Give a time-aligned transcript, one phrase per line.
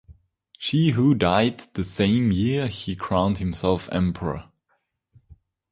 [0.57, 4.49] Shi Hu died the same year he crowned himself emperor.